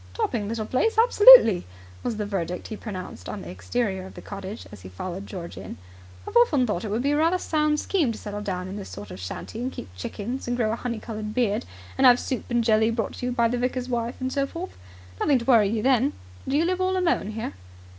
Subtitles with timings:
[0.15, 0.97] "Topping little place!
[0.97, 1.63] Absolutely!"
[2.01, 5.57] was the verdict he pronounced on the exterior of the cottage as he followed George
[5.57, 5.77] in.
[6.27, 8.89] "I've often thought it would be a rather sound scheme to settle down in this
[8.89, 11.65] sort of shanty and keep chickens and grow a honey coloured beard,
[11.99, 14.75] and have soup and jelly brought to you by the vicar's wife and so forth.
[15.19, 16.13] Nothing to worry you then.
[16.47, 17.53] Do you live all alone here?"